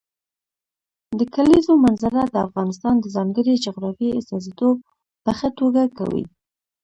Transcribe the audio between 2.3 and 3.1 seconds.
افغانستان د